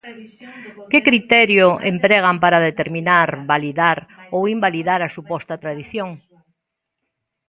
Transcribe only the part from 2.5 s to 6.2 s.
determinar, validar ou invalidar a suposta tradición?